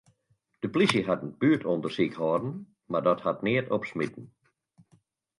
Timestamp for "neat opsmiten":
3.45-4.25